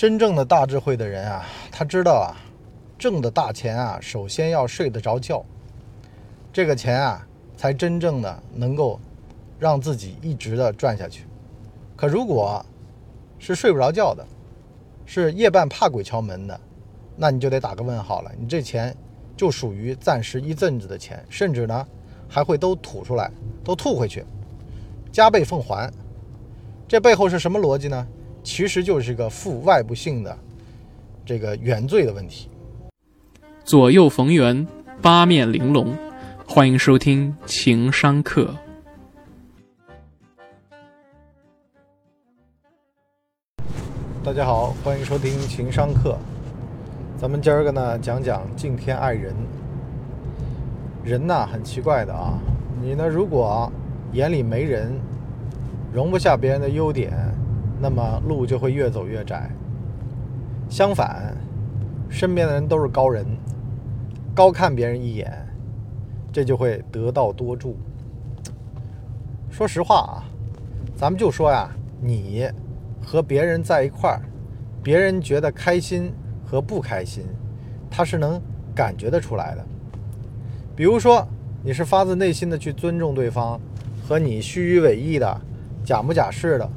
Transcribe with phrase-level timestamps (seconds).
[0.00, 2.32] 真正的大智慧的人啊，他知道啊，
[2.98, 5.44] 挣的大钱啊，首先要睡得着觉，
[6.50, 8.98] 这个钱啊，才真正的能够
[9.58, 11.26] 让自己一直的赚下去。
[11.96, 12.64] 可如果
[13.38, 14.26] 是睡不着觉的，
[15.04, 16.58] 是夜半怕鬼敲门的，
[17.14, 18.32] 那你就得打个问号了。
[18.40, 18.96] 你这钱
[19.36, 21.86] 就属于暂时一阵子的钱，甚至呢
[22.26, 23.30] 还会都吐出来，
[23.62, 24.24] 都吐回去，
[25.12, 25.92] 加倍奉还。
[26.88, 28.06] 这背后是什么逻辑呢？
[28.42, 30.36] 其实就是个负外部性的
[31.24, 32.48] 这个原罪的问题。
[33.64, 34.66] 左右逢源，
[35.02, 35.94] 八面玲珑，
[36.46, 38.54] 欢迎收听情商课。
[44.24, 46.18] 大家好，欢迎收听情商课。
[47.18, 49.34] 咱们今儿个呢讲讲敬天爱人。
[51.04, 52.38] 人呐很奇怪的啊，
[52.82, 53.70] 你呢如果
[54.12, 54.98] 眼里没人，
[55.92, 57.12] 容不下别人的优点。
[57.80, 59.50] 那么路就会越走越窄。
[60.68, 61.34] 相反，
[62.08, 63.26] 身边的人都是高人，
[64.34, 65.32] 高看别人一眼，
[66.30, 67.76] 这就会得道多助。
[69.50, 70.24] 说实话啊，
[70.94, 71.68] 咱们就说呀，
[72.00, 72.48] 你
[73.02, 74.22] 和别人在一块儿，
[74.82, 76.12] 别人觉得开心
[76.44, 77.24] 和不开心，
[77.90, 78.40] 他是能
[78.74, 79.64] 感觉得出来的。
[80.76, 81.26] 比如说，
[81.64, 83.60] 你是发自内心的去尊重对方，
[84.06, 85.40] 和你虚与委蛇的、
[85.84, 86.70] 假模假式的。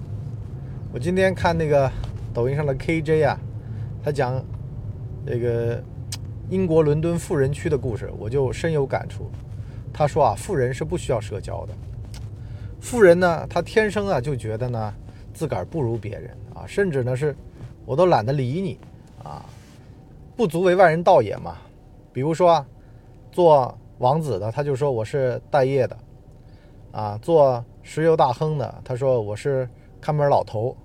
[0.93, 1.91] 我今天看那个
[2.35, 3.39] 抖音上的 KJ 啊，
[4.03, 4.39] 他讲
[5.25, 5.83] 这个
[6.51, 9.27] 英国伦敦富人区的故事，我就深有感触。
[9.91, 11.73] 他说啊，富人是不需要社交的。
[12.79, 14.93] 富人呢，他天生啊就觉得呢
[15.33, 17.35] 自个儿不如别人啊，甚至呢是
[17.87, 18.77] 我都懒得理你
[19.23, 19.43] 啊，
[20.37, 21.57] 不足为外人道也嘛。
[22.11, 22.65] 比如说啊，
[23.31, 25.97] 做王子的他就说我是待业的
[26.91, 29.67] 啊，做石油大亨的他说我是
[29.99, 30.77] 看门老头。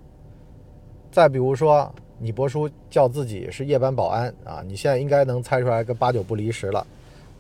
[1.19, 6.87] 再比如说，你伯叔叫自己是夜班保安啊，你现在应该能猜出来个八九不离十了，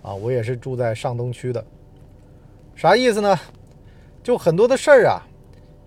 [0.02, 1.64] 啊，我也是住在上东区的，
[2.74, 3.38] 啥意思呢？
[4.20, 5.22] 就很多的事儿啊，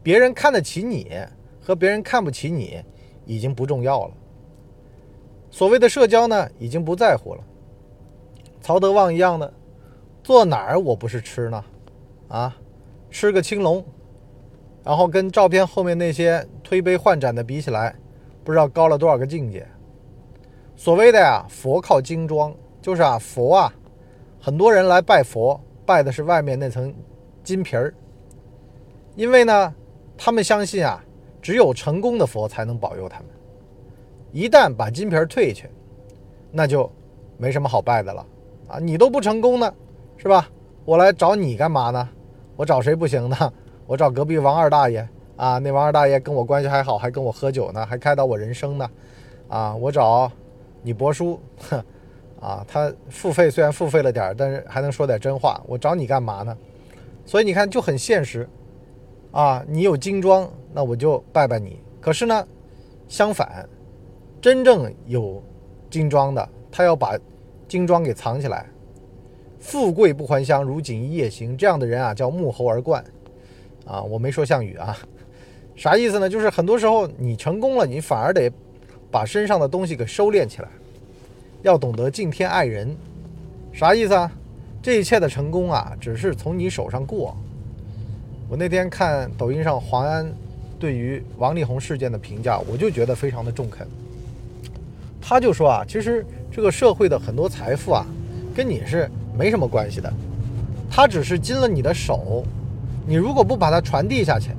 [0.01, 1.11] 别人看得起你
[1.59, 2.81] 和别人看不起你
[3.25, 4.13] 已经不重要了。
[5.49, 7.43] 所谓的社交呢，已经不在乎了。
[8.61, 9.53] 曹德旺一样的，
[10.23, 11.65] 坐哪儿我不是吃呢？
[12.29, 12.55] 啊，
[13.09, 13.83] 吃个青龙。
[14.83, 17.93] 然后跟照片后面那些推杯换盏的比起来，
[18.45, 19.67] 不知道高了多少个境界。
[20.77, 23.73] 所谓的呀，佛靠金装，就是啊，佛啊，
[24.39, 26.93] 很多人来拜佛，拜的是外面那层
[27.43, 27.93] 金皮儿。
[29.17, 29.75] 因为呢，
[30.17, 31.03] 他们相信啊，
[31.41, 33.27] 只有成功的佛才能保佑他们。
[34.31, 35.69] 一旦把金皮儿退去，
[36.53, 36.89] 那就
[37.35, 38.25] 没什么好拜的了
[38.69, 38.79] 啊！
[38.79, 39.73] 你都不成功呢，
[40.15, 40.47] 是吧？
[40.85, 42.07] 我来找你干嘛呢？
[42.55, 43.53] 我找谁不行呢？
[43.85, 45.05] 我找隔壁王二大爷
[45.41, 48.87] 啊，那王二大爷跟我关系还好，还跟我喝酒呢，还开导我人生呢。
[49.47, 50.31] 啊，我找
[50.83, 51.39] 你伯叔，
[52.39, 55.59] 啊，他付费虽然付费了点儿，但是还能说点真话。
[55.65, 56.55] 我找你干嘛呢？
[57.25, 58.47] 所以你看就很现实
[59.31, 59.65] 啊。
[59.67, 61.79] 你有金装，那我就拜拜你。
[61.99, 62.47] 可是呢，
[63.07, 63.67] 相反，
[64.39, 65.41] 真正有
[65.89, 67.17] 金装的，他要把
[67.67, 68.67] 金装给藏起来。
[69.59, 71.57] 富贵不还乡，如锦衣夜行。
[71.57, 73.03] 这样的人啊，叫沐猴而冠。
[73.87, 74.95] 啊，我没说项羽啊，
[75.81, 76.29] 啥意思呢？
[76.29, 78.51] 就是很多时候你成功了，你反而得
[79.09, 80.67] 把身上的东西给收敛起来，
[81.63, 82.95] 要懂得敬天爱人。
[83.73, 84.31] 啥意思啊？
[84.79, 87.35] 这一切的成功啊，只是从你手上过。
[88.47, 90.31] 我那天看抖音上黄安
[90.77, 93.87] 对于王力宏事件的评价，我就觉得非常的中肯。
[95.19, 98.05] 他就说啊，其实这个社会的很多财富啊，
[98.53, 100.13] 跟你是没什么关系的，
[100.91, 102.43] 他只是进了你的手。
[103.07, 104.51] 你如果不把它传递下去，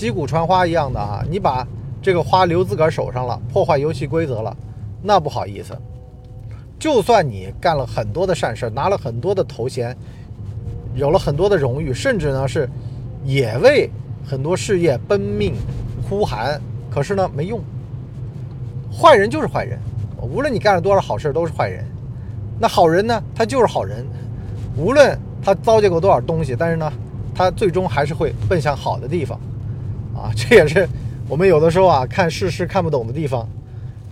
[0.00, 1.66] 击鼓传花一样的啊，你把
[2.00, 4.56] 这个花留自个儿手上了，破坏游戏规则了，
[5.02, 5.76] 那不好意思。
[6.78, 9.94] 就算你干了很多的善事，拿了很多的头衔，
[10.94, 12.66] 有了很多的荣誉，甚至呢是
[13.26, 13.90] 也为
[14.26, 15.54] 很多事业奔命
[16.08, 16.58] 呼喊，
[16.90, 17.60] 可是呢没用。
[18.90, 19.78] 坏人就是坏人，
[20.18, 21.84] 无论你干了多少好事都是坏人。
[22.58, 24.06] 那好人呢，他就是好人，
[24.78, 26.90] 无论他糟践过多少东西，但是呢。
[27.32, 29.40] 他最终还是会奔向好的地方，
[30.20, 30.86] 啊， 这也是
[31.28, 33.48] 我们有的时候啊看世事看不懂的地方。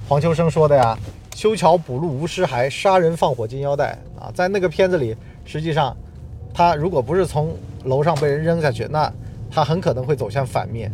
[0.08, 0.98] 黄秋生说的呀
[1.36, 5.14] ，“修桥补路无尸骸，杀人放火金腰带”啊，在那个片子里，
[5.44, 5.94] 实际上
[6.54, 9.12] 他如果不是从楼上被人扔下去，那
[9.50, 10.90] 他很可能会走向反面，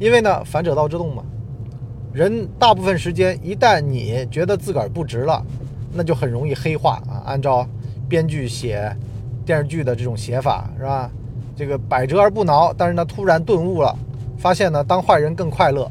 [0.00, 1.22] 因为呢，反者道之动嘛。
[2.12, 5.40] 人大部分时间，一旦你觉得自个儿不值了，
[5.92, 7.22] 那就很容易黑化啊。
[7.24, 7.64] 按照
[8.08, 8.92] 编剧写
[9.46, 11.08] 电视剧的这种写法，是吧？
[11.56, 13.96] 这个百折而不挠，但是呢，突然顿悟了，
[14.40, 15.84] 发现呢，当坏人更快乐，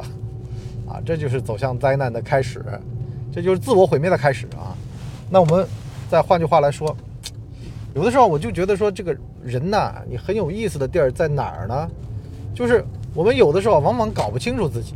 [0.87, 2.65] 啊，这就是走向灾难的开始，
[3.31, 4.75] 这就是自我毁灭的开始啊。
[5.29, 5.63] 那我们
[6.09, 6.97] 再换句话来说，
[7.93, 11.87] 有的时候我就觉得说，这个人呐，你很有意思的地儿在哪儿呢？
[12.55, 14.95] 就是我们有的时候往往搞不清楚自己，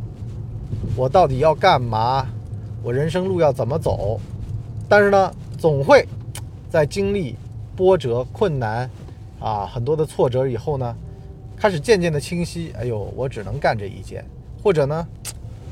[0.96, 2.26] 我到底要干嘛，
[2.82, 4.18] 我人生路要怎么走，
[4.88, 6.04] 但是呢，总会
[6.68, 7.36] 在经历
[7.76, 8.90] 波折、困难
[9.38, 10.92] 啊很多的挫折以后呢。
[11.64, 14.22] 开始渐渐的清晰，哎呦，我只能干这一件，
[14.62, 15.08] 或者呢，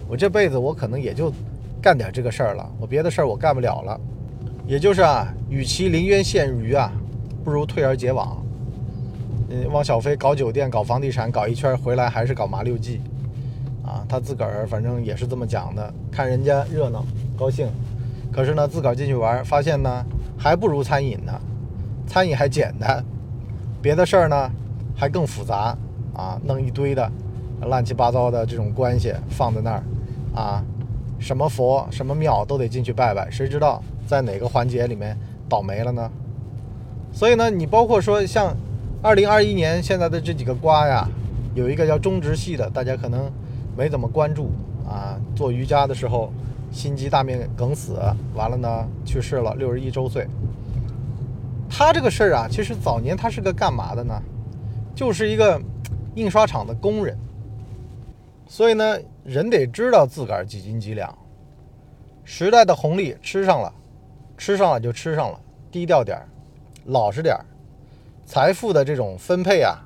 [0.08, 1.30] 我这辈子我可能也就
[1.82, 4.00] 干点这个事儿了，我别的事儿我干不了了。
[4.66, 6.90] 也就是啊，与其临渊羡鱼啊，
[7.44, 8.42] 不如退而结网。
[9.50, 13.02] 嗯，汪小菲搞酒店、搞房地产，搞一圈回来还是搞麻六记，
[13.84, 17.04] 啊，他自个儿反正也是这么讲的，看人家热闹
[17.36, 17.68] 高兴，
[18.32, 20.02] 可是呢，自个儿进去玩，发现呢
[20.38, 21.38] 还不如餐饮呢，
[22.06, 23.04] 餐饮还简单，
[23.82, 24.50] 别的事儿呢。
[24.94, 25.76] 还更复杂
[26.14, 26.40] 啊！
[26.44, 27.10] 弄一堆的
[27.62, 29.82] 乱七八糟的这种关系放在那儿
[30.34, 30.62] 啊，
[31.18, 35.16] 什么佛什么庙都得进去拜拜，谁知道在哪个环节里面
[35.48, 36.10] 倒霉了呢？
[37.12, 38.56] 所以呢，你包括说像
[39.02, 41.08] 二零二一年现在的这几个瓜呀，
[41.54, 43.30] 有一个叫中直系的，大家可能
[43.76, 44.50] 没怎么关注
[44.88, 45.18] 啊。
[45.34, 46.32] 做瑜伽的时候
[46.70, 47.98] 心肌大面梗死，
[48.34, 50.26] 完了呢去世了，六十一周岁。
[51.68, 54.20] 他这个事儿啊，其实早年他是个干嘛的呢？
[54.94, 55.60] 就是一个
[56.14, 57.16] 印刷厂的工人，
[58.46, 61.16] 所以呢，人得知道自个儿几斤几两。
[62.24, 63.72] 时代的红利吃上了，
[64.36, 66.28] 吃上了就吃上了，低调点儿，
[66.84, 67.44] 老实点儿。
[68.26, 69.78] 财富的这种分配啊，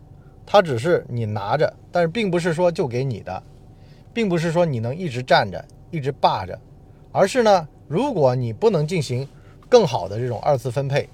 [0.44, 3.42] 它只是你拿着，但是并不是说就给你的，
[4.12, 6.58] 并不是说你能一直站着、一直霸着，
[7.12, 9.26] 而是呢，如果你不能进行
[9.68, 11.08] 更好的这种二次分配，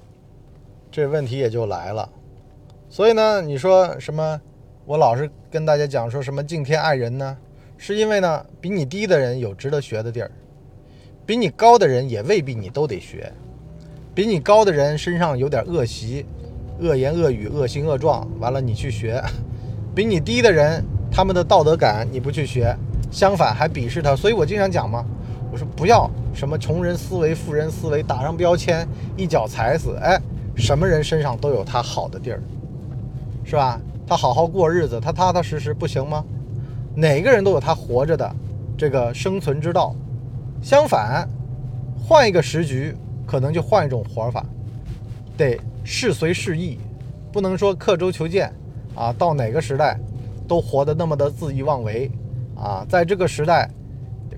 [0.90, 2.08] 这问题也就来了。
[2.88, 4.40] 所以呢，你说什么？
[4.84, 7.36] 我老是跟大家讲说什么敬天爱人呢？
[7.78, 10.30] 是因为呢，比你低的人有值得学的地儿，
[11.24, 13.32] 比你高的人也未必你都得学。
[14.12, 16.26] 比你高的人身上有点恶习、
[16.80, 19.22] 恶言恶语、恶行恶状，完了你去学；
[19.94, 22.76] 比你低的人，他们的道德感你不去学，
[23.10, 24.16] 相反还鄙视他。
[24.16, 25.04] 所以我经常讲嘛，
[25.52, 28.86] 我说不要什么穷人思维、富人思维，打上标签，
[29.16, 29.96] 一脚踩死。
[30.02, 30.20] 哎，
[30.56, 32.42] 什么人身上都有他好的地儿。
[33.44, 33.80] 是吧？
[34.12, 36.22] 他好好过日子，他踏踏实实不行吗？
[36.94, 38.30] 哪个人都有他活着的
[38.76, 39.96] 这个生存之道。
[40.62, 41.26] 相反，
[41.98, 42.94] 换一个时局，
[43.26, 44.44] 可能就换一种活法，
[45.34, 46.78] 得事随事意，
[47.32, 48.52] 不能说刻舟求剑
[48.94, 49.10] 啊。
[49.14, 49.98] 到哪个时代，
[50.46, 52.10] 都活得那么的恣意妄为
[52.54, 52.84] 啊。
[52.86, 53.70] 在这个时代，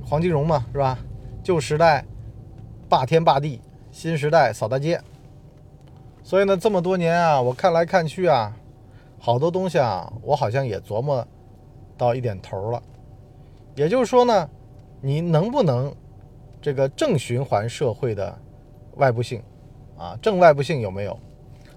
[0.05, 0.97] 黄金荣嘛，是吧？
[1.43, 2.05] 旧时代
[2.89, 3.61] 霸天霸地，
[3.91, 5.01] 新时代扫大街。
[6.23, 8.55] 所以呢，这么多年啊，我看来看去啊。
[9.25, 11.27] 好多东西啊，我好像也琢磨
[11.97, 12.83] 到一点头了。
[13.75, 14.47] 也就是说呢，
[15.01, 15.91] 你能不能
[16.61, 18.39] 这个正循环社会的
[18.97, 19.43] 外部性
[19.97, 21.19] 啊，正外部性有没有？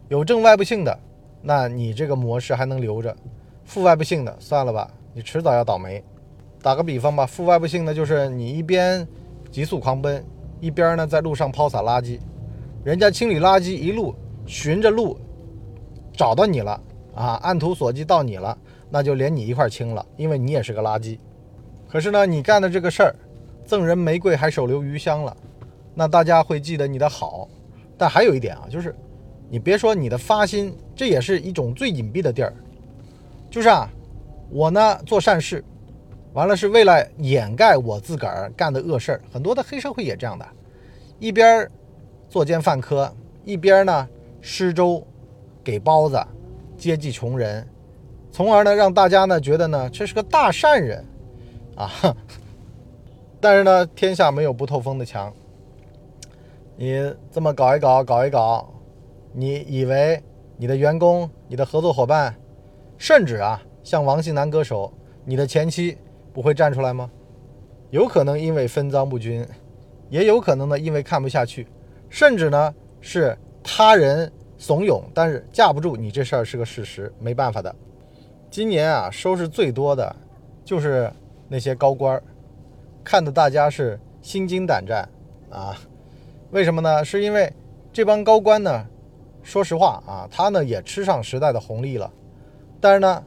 [0.10, 1.00] 有正外部性的，
[1.42, 3.16] 那你这个模式还能留着；
[3.64, 6.04] 负外部性的，算了吧，你迟早要倒霉。
[6.62, 9.08] 打个比方吧，负外部性的就是你一边
[9.50, 10.22] 急速狂奔，
[10.60, 12.20] 一边呢在路上抛洒垃圾，
[12.84, 14.14] 人家清理垃圾一路
[14.46, 15.18] 循着路
[16.12, 16.78] 找到你了。
[17.18, 18.56] 啊，按图索骥到你了，
[18.92, 21.18] 那就连你一块清了，因为你也是个垃圾。
[21.90, 23.16] 可是呢，你干的这个事儿，
[23.66, 25.36] 赠人玫瑰还手留余香了，
[25.96, 27.50] 那大家会记得你的好。
[27.98, 28.96] 但还有一点啊，就是
[29.50, 32.54] 你别说你的发心，这也是一种最隐蔽的地儿。
[33.50, 33.90] 就是啊，
[34.52, 35.64] 我呢做善事，
[36.34, 39.22] 完了是为了掩盖我自个儿干的恶事儿。
[39.34, 40.46] 很多的黑社会也这样的，
[41.18, 41.68] 一边
[42.30, 43.12] 作奸犯科，
[43.44, 44.08] 一边呢
[44.40, 45.02] 施粥
[45.64, 46.24] 给包子。
[46.78, 47.68] 接济穷人，
[48.32, 51.04] 从而呢让大家呢觉得呢这是个大善人，
[51.76, 51.92] 啊，
[53.42, 55.34] 但是呢天下没有不透风的墙，
[56.76, 58.72] 你这么搞一搞搞一搞，
[59.34, 60.22] 你以为
[60.56, 62.36] 你的员工、你的合作伙伴，
[62.98, 64.94] 甚至啊像王姓男歌手，
[65.26, 65.98] 你的前妻
[66.32, 67.10] 不会站出来吗？
[67.90, 69.46] 有可能因为分赃不均，
[70.10, 71.68] 也有可能呢因为看不下去，
[72.10, 74.32] 甚至呢是他人。
[74.58, 77.74] 怂恿，但是架不住你这事儿是个事实，没办法的。
[78.50, 80.16] 今年啊，收视最多的
[80.64, 81.12] 就是
[81.48, 82.22] 那些高官，
[83.04, 85.08] 看的大家是心惊胆战
[85.50, 85.76] 啊。
[86.52, 87.04] 为什么呢？
[87.04, 87.52] 是因为
[87.92, 88.86] 这帮高官呢，
[89.44, 92.12] 说实话啊，他呢也吃上时代的红利了，
[92.80, 93.24] 但是呢，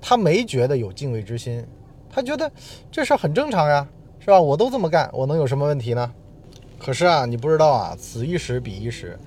[0.00, 1.64] 他没觉得有敬畏之心，
[2.10, 2.50] 他觉得
[2.90, 4.40] 这事儿很正常呀，是吧？
[4.40, 6.12] 我都这么干，我能有什么问题呢？
[6.78, 9.18] 可是啊，你不知道啊，此一时彼一时。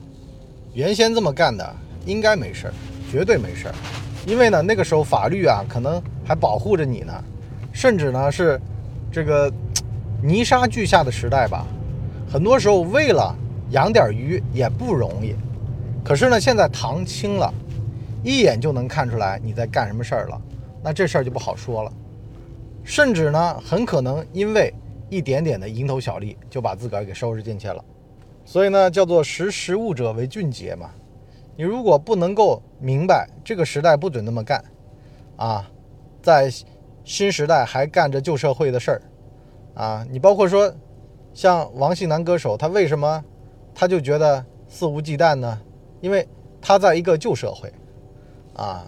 [0.74, 1.76] 原先这么干的
[2.06, 2.74] 应该没事儿，
[3.12, 3.76] 绝对没事儿，
[4.26, 7.14] 因为呢那个时候法律啊可能还保护着你呢，
[7.74, 8.60] 甚至呢是
[9.12, 9.52] 这个
[10.24, 11.66] 泥沙俱下的时代吧，
[12.32, 13.36] 很多时候为了
[13.72, 15.36] 养点鱼也不容易。
[16.04, 17.54] 可是呢，现在塘清了，
[18.24, 20.42] 一眼就能看出来你在干什么事儿了，
[20.82, 21.92] 那这事儿就不好说了。
[22.84, 24.74] 甚至呢，很可能因为
[25.10, 27.84] 一点点的蝇头小利，就把自个儿给收拾进去了。
[28.44, 30.90] 所以呢，叫做识时务者为俊杰嘛。
[31.56, 34.64] 你如果不能够明白这个时代不准那么干，
[35.36, 35.70] 啊，
[36.22, 36.52] 在
[37.04, 39.02] 新时代还干着旧社会的事儿，
[39.76, 40.74] 啊，你包括说
[41.34, 43.24] 像王姓男歌手，他为什么
[43.76, 45.60] 他就觉得肆无忌惮呢？
[46.00, 46.28] 因为
[46.62, 47.72] 他在一个旧社会，
[48.56, 48.86] 啊，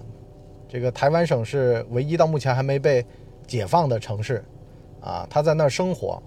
[0.68, 3.06] 这个台湾省是唯一到目前还没被
[3.46, 4.44] 解放的城市，
[5.02, 6.22] 啊，他在那儿生活，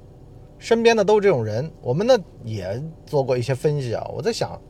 [0.58, 1.70] 身边的都是这种人。
[1.80, 4.60] 我们呢也做过一些分析啊，我在想。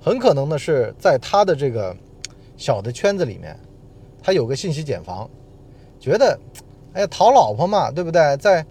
[0.00, 1.96] 很可能呢是在他的这个
[2.58, 3.58] 小的圈子里面，
[4.22, 5.30] 他有个信息茧房，
[5.98, 6.38] 觉得，
[6.92, 8.36] 哎呀讨老婆嘛，对不对？
[8.36, 8.64] 在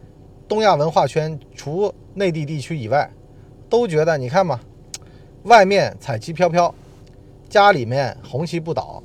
[0.47, 3.09] 东亚文化圈，除内地地区以外，
[3.67, 4.59] 都觉得你看嘛，
[5.45, 6.73] 外面彩旗飘飘，
[7.49, 9.01] 家里面红旗不倒，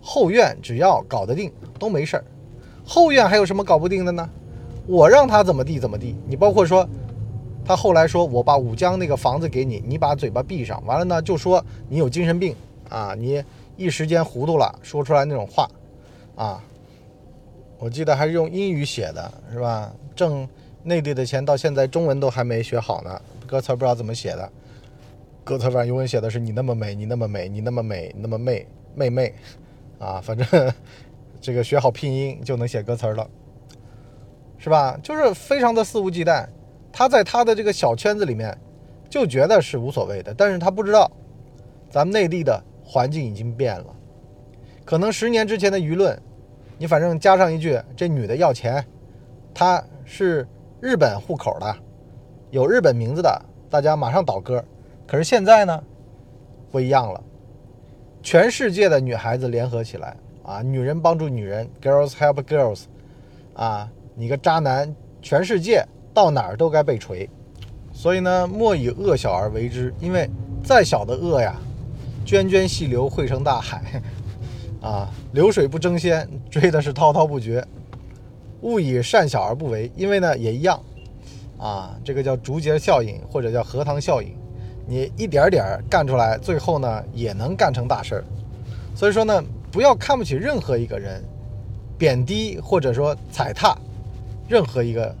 [0.00, 2.24] 后院只要搞得定都没事儿。
[2.84, 4.28] 后院还有什么搞不定的呢？
[4.86, 6.16] 我让他怎么地怎么地。
[6.26, 6.88] 你包括说。
[7.66, 10.84] 他后来说：“我把武江那个房子给你，你把嘴巴闭上。
[10.84, 12.54] 完了呢，就说你有精神病
[12.90, 13.42] 啊，你
[13.74, 15.66] 一时间糊涂了，说出来那种话，
[16.36, 16.62] 啊，
[17.78, 19.90] 我记得还是用英语写的，是吧？
[20.14, 20.46] 挣
[20.82, 24.52] 内地的钱，到现在中文都还没学好呢，歌词不知道怎么写的。
[25.42, 29.34] 歌词上英文写的是你那么美，你那么美，你那么美，那么媚妹妹，
[29.98, 30.46] 啊，反正
[31.40, 33.26] 这个学好拼音就能写歌词了，
[34.64, 34.98] 是吧？
[35.02, 36.42] 就是非常的肆无忌惮。”
[36.90, 38.56] 他在他的这个小圈子里面，
[39.10, 41.10] 就觉得是无所谓的，但是他不知道，
[41.90, 43.94] 咱们内地的环境已经变了，
[44.82, 46.18] 可能十年之前的舆论，
[46.78, 48.82] 你反正加上一句这女的要钱，
[49.52, 50.48] 她是
[50.80, 51.76] 日本户口的，
[52.50, 54.64] 有日本名字的，大家马上倒戈。
[55.06, 55.84] 可是现在呢，
[56.70, 57.22] 不一样了，
[58.22, 62.84] 全世界的女孩子联合起来啊，女人帮助女人，girls help girls，
[63.52, 65.84] 啊，你个渣男，全世界。
[66.14, 67.28] 到哪儿都该被锤，
[67.92, 69.92] 所以呢，莫以恶小而为之。
[69.98, 70.30] 因为
[70.62, 71.56] 再小的恶呀，
[72.24, 74.00] 涓涓细流汇成大海，
[74.80, 77.66] 啊，流水不争先，追的是滔滔不绝。
[78.60, 80.80] 勿以善小而不为，因为呢也一样，
[81.58, 84.36] 啊，这个叫竹节效应或者叫荷塘效应，
[84.86, 88.24] 你一点点干出来，最后呢也能干成大事儿。
[88.94, 89.42] 所以说呢，
[89.72, 91.20] 不要看不起任何一个人，
[91.98, 93.76] 贬低或者说踩踏
[94.48, 95.14] 任何一个。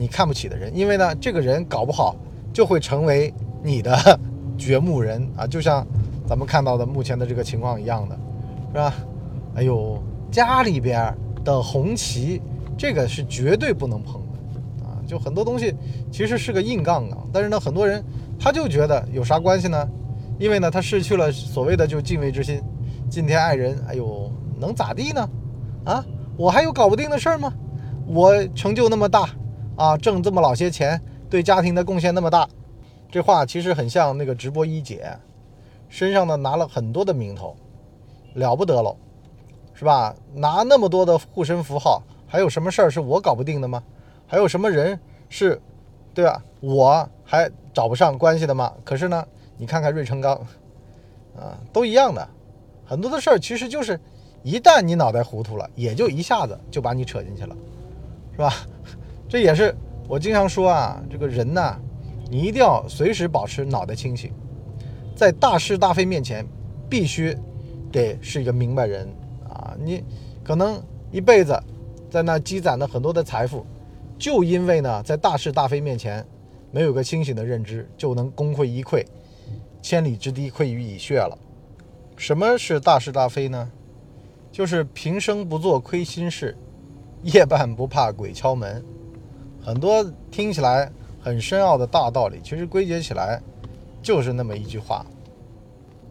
[0.00, 2.14] 你看不起的人，因为呢，这个人搞不好
[2.52, 3.98] 就会成为你的
[4.56, 5.84] 掘墓人啊，就像
[6.24, 8.16] 咱们看到的目前的这个情况一样的，
[8.68, 8.94] 是吧？
[9.56, 11.12] 哎呦，家里边
[11.44, 12.40] 的红旗，
[12.76, 15.02] 这个是绝对不能碰的啊！
[15.04, 15.74] 就很多东西
[16.12, 18.00] 其实是个硬杠杠，但是呢，很多人
[18.38, 19.84] 他就觉得有啥关系呢？
[20.38, 22.62] 因为呢，他失去了所谓的就敬畏之心，
[23.10, 23.76] 敬天爱人。
[23.88, 24.30] 哎呦，
[24.60, 25.28] 能咋地呢？
[25.84, 26.06] 啊，
[26.36, 27.52] 我还有搞不定的事儿吗？
[28.08, 29.28] 我成就那么大。
[29.76, 31.00] 啊，挣这么老些钱，
[31.30, 32.48] 对家庭的贡献那么大，
[33.12, 35.16] 这话其实很像那个直播一姐，
[35.88, 37.54] 身上呢拿了很多的名头，
[38.34, 38.96] 了不得喽，
[39.72, 40.12] 是吧？
[40.34, 43.80] 拿那么多的护身符号，还有什么事儿是我搞不定的吗？
[44.26, 44.98] 还有什么人
[45.28, 45.62] 是，
[46.12, 46.42] 对吧？
[46.60, 48.72] 我还找不上关系的吗？
[48.84, 49.24] 可是呢，
[49.56, 50.34] 你看看芮成钢，
[51.36, 52.28] 啊，都一样的，
[52.84, 54.00] 很多的事儿其实就是，
[54.42, 57.56] 一旦你脑袋糊涂了，也就一下子就把你扯进去了，
[58.38, 58.54] 是吧？
[59.28, 59.74] 这也是
[60.06, 61.76] 我经常说啊，这个人呐，
[62.30, 64.32] 你一定要随时保持脑袋清醒，
[65.16, 66.46] 在大是大非面前，
[66.88, 67.36] 必须
[67.90, 69.08] 得是一个明白人
[69.48, 69.76] 啊！
[69.84, 70.04] 你
[70.44, 70.80] 可能
[71.10, 71.60] 一辈子
[72.08, 73.66] 在那积攒了很多的财富，
[74.16, 76.24] 就因为呢，在大是大非面前
[76.70, 79.04] 没有个清醒的认知，就能功亏一篑，
[79.82, 81.36] 千里之堤溃于蚁穴了。
[82.16, 83.68] 什么是大是大非呢？
[84.52, 86.56] 就是平生不做亏心事，
[87.22, 88.84] 夜半不怕鬼敲门。
[89.60, 93.40] 很多听起来很深奥的大道理，其实归结起来
[94.02, 95.04] 就是那么一句话，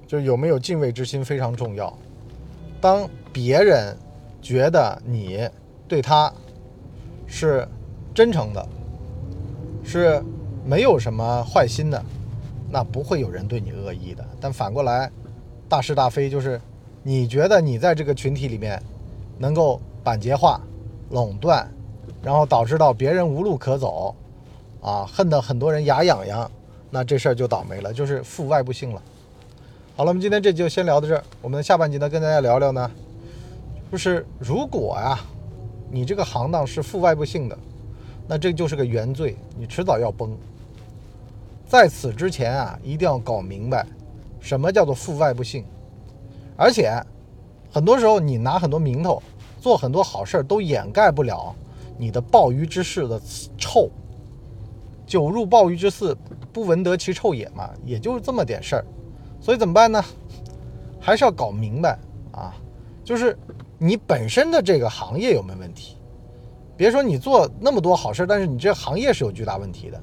[0.06, 1.92] 就是有没有敬畏之心非常重要。
[2.80, 3.98] 当别人
[4.42, 5.50] 觉得你
[5.88, 6.32] 对他
[7.26, 7.68] 是
[8.14, 8.68] 真诚的，
[9.84, 10.24] 是
[10.66, 12.04] 没有什么坏心的，
[12.70, 14.24] 那不会有人对你恶意的。
[14.40, 15.10] 但反过来，
[15.68, 16.62] 大是大非就是
[17.02, 18.82] 你觉得你在这个群体里面
[19.40, 20.62] 能够板结化、
[21.10, 21.70] 垄断。
[22.24, 24.14] 然后导致到别人无路可走，
[24.82, 26.50] 啊，恨得很多人牙痒痒，
[26.90, 29.02] 那这事儿就倒霉了，就是负外部性了。
[29.96, 31.24] 好了，我们今天这就先聊到这儿。
[31.42, 32.92] 我们下半集呢，跟大家聊聊呢，
[33.92, 35.20] 就是如果呀，
[35.92, 37.58] 你这个行当是负外部性的，
[38.28, 40.36] 那这就是个原罪，你迟早要崩。
[41.68, 43.86] 在此之前啊，一定要搞明白，
[44.40, 45.64] 什么叫做负外部性。
[46.58, 46.92] 而且，
[47.72, 49.22] 很多时候你拿很多名头，
[49.60, 51.54] 做很多好事儿，都掩盖不了
[51.98, 53.20] 你的鲍鱼之肆的
[53.58, 53.90] 臭。
[55.06, 56.16] 久入鲍鱼之肆，
[56.52, 58.86] 不闻得其臭也嘛，也就是这么点事儿。
[59.40, 60.04] 所以怎么办呢？
[61.00, 61.98] 还是要搞明白
[62.32, 62.54] 啊，
[63.04, 63.38] 就是
[63.78, 65.96] 你本身的这个行业有没有问题？
[66.76, 70.02] 别说你做那么多好事儿，但是你这行业是有巨大问题的。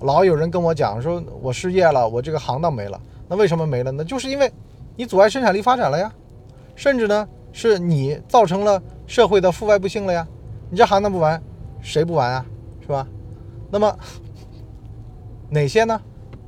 [0.00, 3.00] 老有人跟我讲说，我失业了，我这个行当没了。
[3.28, 4.04] 那为什么没了呢？
[4.04, 4.52] 就是因为
[4.96, 6.12] 你阻碍生产力发展了呀，
[6.74, 10.26] 甚至呢是你造成了社会的负外部性了呀。
[10.70, 11.42] 你这行当不完，
[11.80, 12.46] 谁不完啊？
[12.80, 13.06] 是吧？
[13.70, 13.96] 那么
[15.48, 16.00] 哪些呢？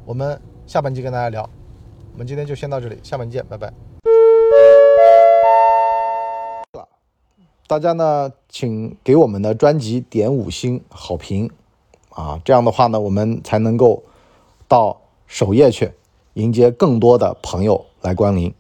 [0.04, 1.48] 我们下半集跟大家聊。
[2.12, 3.72] 我们今天就先到这里，下半见，拜拜。
[7.66, 11.50] 大家呢，请给我们的专辑点五星好评
[12.10, 14.02] 啊，这样的话呢，我们才能够
[14.68, 15.90] 到首页去
[16.34, 18.52] 迎接更多的朋友来光临。